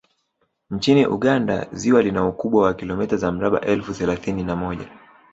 [0.71, 4.87] Nchini Uganda ziwa lina ukubwa wa kilomita za mraba elfu thelathini na moja